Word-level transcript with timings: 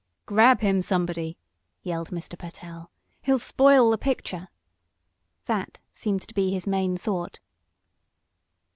"Grab 0.25 0.61
him, 0.61 0.81
somebody!" 0.81 1.37
yelled 1.83 2.09
Mr. 2.09 2.35
Pertell. 2.35 2.89
"He'll 3.21 3.37
spoil 3.37 3.91
the 3.91 3.99
picture!" 3.99 4.47
That 5.45 5.79
seemed 5.93 6.23
to 6.23 6.33
be 6.33 6.51
his 6.51 6.65
main 6.65 6.97
thought. 6.97 7.39